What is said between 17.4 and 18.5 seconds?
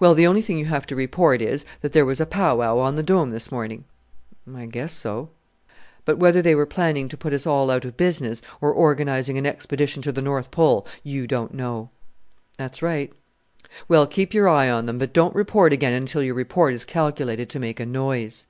to make a noise."